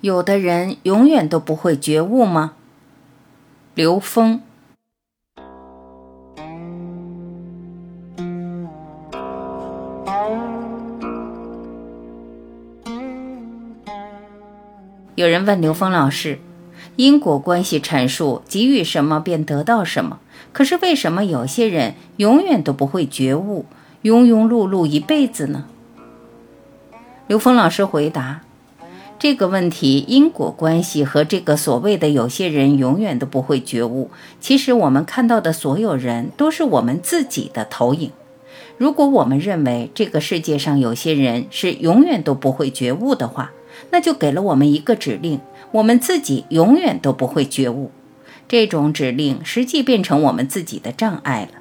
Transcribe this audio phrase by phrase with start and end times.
[0.00, 2.52] 有的人永远都不会觉悟吗？
[3.74, 4.40] 刘峰。
[15.16, 16.38] 有人问刘峰老师
[16.94, 20.20] ：“因果关系阐述，给予什么便得到什么。
[20.52, 23.66] 可是为什么有些人永远都不会觉悟，
[24.04, 25.64] 庸庸碌碌一辈子呢？”
[27.26, 28.42] 刘峰老师回答。
[29.18, 38.12] 这个问题因果关系和这个所谓的有些人永远都不会觉悟，其实我们看到的所有人都是我们自己的投影。
[38.76, 43.50] 如果我们认为这个世界上有些人是永远都不会觉悟的话，
[43.90, 45.40] 那就给了我们一个指令：
[45.72, 47.90] 我们自己永远都不会觉悟。
[48.46, 51.58] 这种指令实际变成我们自己的障碍了。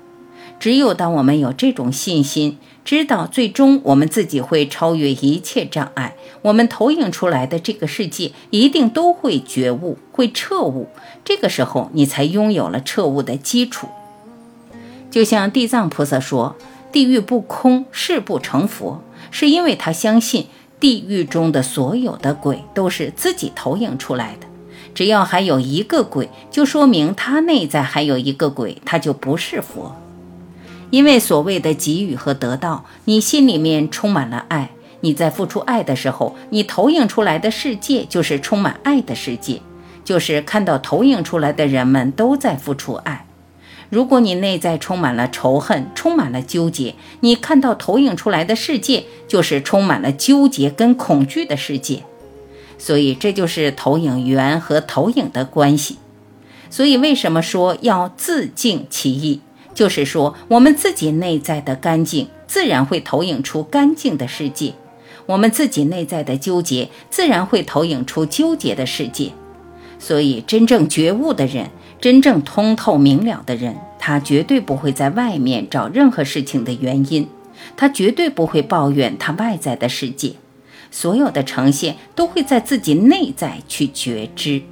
[0.59, 2.57] 只有当我们有这种信心。
[2.85, 10.87] 知道最终我们自己会超越一切障碍，我们投影出来的这个世界一定都会觉悟，会彻悟。
[11.25, 13.89] 这个时候，你才拥有了彻悟的基础。
[15.11, 16.55] 就像地藏菩萨说
[16.89, 20.47] ：“地狱不空，誓不成佛。”是因为他相信
[20.79, 24.47] 地狱中的所有的鬼都是自己投影出来的。
[24.95, 29.93] 只要还有一个鬼，就说明他内在还有一个鬼，他就不是佛。
[30.89, 34.71] 因为所谓的给予和得到，你心里面充满了爱，
[35.01, 39.61] 你在付出爱的时候，你投影出来的世界就是充满爱的世界，
[40.03, 43.25] 就是看到投影出来的人们都在付出爱。
[43.89, 52.03] 如果你内在充满了仇恨，充满了纠结，你看到投影出来的世界就是充满了纠结跟恐惧的世界。
[52.77, 55.97] 所以这就是投影源和投影的关系。
[56.69, 59.39] 所以为什么说要自净其意？
[59.77, 64.71] 就是说，我们自己内在的干净，自然会投影出干净的世界；
[65.27, 69.33] 我们自己内在的纠结，自然会投影出纠结的世界。
[69.99, 71.69] 所以，真正觉悟的人，
[72.01, 77.29] 真正通透明了的人，他绝对不会在外面找任何事情的原因，
[77.75, 80.33] 他绝对不会抱怨他外在的世界，
[80.89, 84.63] 所有的呈现都会在自己内在去觉知。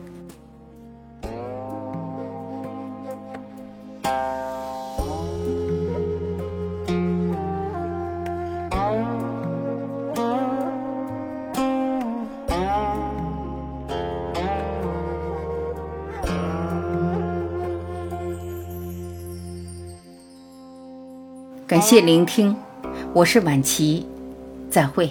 [21.68, 22.56] 感谢聆听，
[23.12, 24.06] 我是晚琪，
[24.70, 25.10] 再会。